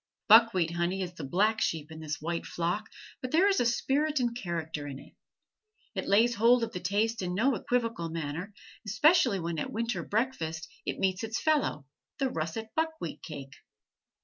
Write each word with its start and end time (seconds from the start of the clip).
Buckwheat 0.27 0.71
honey 0.71 1.03
is 1.03 1.13
the 1.13 1.23
black 1.23 1.61
sheep 1.61 1.91
in 1.91 1.99
this 1.99 2.19
white 2.19 2.47
flock, 2.47 2.89
but 3.21 3.29
there 3.29 3.47
is 3.47 3.57
spirit 3.77 4.19
and 4.19 4.35
character 4.35 4.87
in 4.87 4.97
it. 4.97 5.13
It 5.93 6.07
lays 6.07 6.33
hold 6.33 6.63
of 6.63 6.71
the 6.73 6.79
taste 6.79 7.21
in 7.21 7.35
no 7.35 7.53
equivocal 7.53 8.09
manner, 8.09 8.51
especially 8.83 9.39
when 9.39 9.59
at 9.59 9.67
a 9.67 9.71
winter 9.71 10.01
breakfast 10.01 10.67
it 10.87 10.97
meets 10.97 11.23
its 11.23 11.39
fellow, 11.39 11.85
the 12.17 12.31
russet 12.31 12.69
buckwheat 12.75 13.21
cake. 13.21 13.53